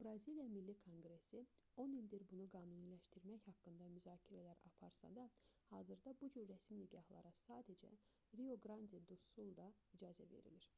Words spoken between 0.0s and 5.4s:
braziliya milli konqresi 10 ildir bunu qanuniləşdirmək haqqında müzakirələr aparsa da